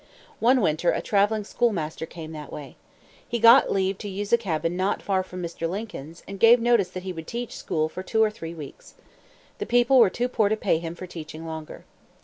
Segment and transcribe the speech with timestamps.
[0.39, 2.75] One winter a traveling schoolmaster came that way.
[3.29, 5.69] He got leave to use a cabin not far from Mr.
[5.69, 8.95] Lincoln's, and gave notice that he would teach school for two or three weeks.
[9.59, 11.85] The people were too poor to pay him for teaching longer.